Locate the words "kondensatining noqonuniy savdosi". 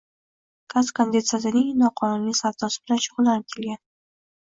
1.01-2.83